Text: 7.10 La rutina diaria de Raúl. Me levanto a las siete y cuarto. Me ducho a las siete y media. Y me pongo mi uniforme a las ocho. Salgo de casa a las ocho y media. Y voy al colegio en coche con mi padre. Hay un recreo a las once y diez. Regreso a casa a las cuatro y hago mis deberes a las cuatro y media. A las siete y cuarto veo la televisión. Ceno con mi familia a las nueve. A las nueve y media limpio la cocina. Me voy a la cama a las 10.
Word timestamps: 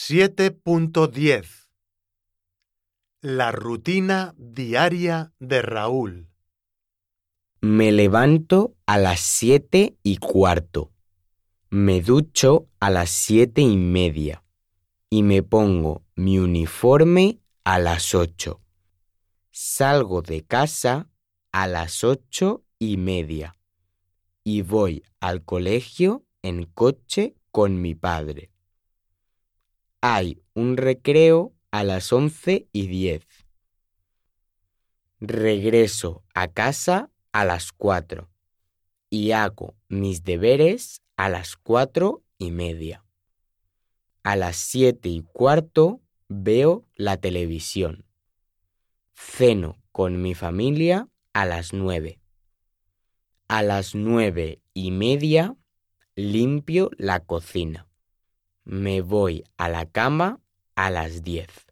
7.10 0.00 1.68
La 3.20 3.50
rutina 3.50 4.32
diaria 4.38 5.32
de 5.40 5.60
Raúl. 5.60 6.30
Me 7.60 7.90
levanto 7.90 8.76
a 8.86 8.96
las 8.96 9.18
siete 9.18 9.98
y 10.04 10.18
cuarto. 10.18 10.92
Me 11.68 12.00
ducho 12.00 12.68
a 12.78 12.90
las 12.90 13.10
siete 13.10 13.60
y 13.60 13.76
media. 13.76 14.44
Y 15.10 15.24
me 15.24 15.42
pongo 15.42 16.04
mi 16.14 16.38
uniforme 16.38 17.40
a 17.64 17.80
las 17.80 18.14
ocho. 18.14 18.62
Salgo 19.50 20.22
de 20.22 20.44
casa 20.44 21.10
a 21.50 21.66
las 21.66 22.04
ocho 22.04 22.64
y 22.78 22.98
media. 22.98 23.56
Y 24.44 24.62
voy 24.62 25.02
al 25.18 25.44
colegio 25.44 26.24
en 26.42 26.66
coche 26.66 27.34
con 27.50 27.82
mi 27.82 27.96
padre. 27.96 28.52
Hay 30.00 30.40
un 30.54 30.76
recreo 30.76 31.52
a 31.72 31.82
las 31.82 32.12
once 32.12 32.68
y 32.72 32.86
diez. 32.86 33.26
Regreso 35.18 36.22
a 36.34 36.46
casa 36.46 37.10
a 37.32 37.44
las 37.44 37.72
cuatro 37.72 38.30
y 39.10 39.32
hago 39.32 39.74
mis 39.88 40.22
deberes 40.22 41.02
a 41.16 41.28
las 41.28 41.56
cuatro 41.56 42.22
y 42.38 42.52
media. 42.52 43.04
A 44.22 44.36
las 44.36 44.56
siete 44.56 45.08
y 45.08 45.22
cuarto 45.22 46.00
veo 46.28 46.86
la 46.94 47.16
televisión. 47.16 48.06
Ceno 49.14 49.82
con 49.90 50.22
mi 50.22 50.36
familia 50.36 51.08
a 51.32 51.44
las 51.44 51.72
nueve. 51.72 52.20
A 53.48 53.64
las 53.64 53.96
nueve 53.96 54.62
y 54.74 54.92
media 54.92 55.56
limpio 56.14 56.90
la 56.98 57.18
cocina. 57.18 57.87
Me 58.68 59.00
voy 59.00 59.44
a 59.56 59.70
la 59.70 59.86
cama 59.86 60.40
a 60.76 60.90
las 60.90 61.22
10. 61.22 61.67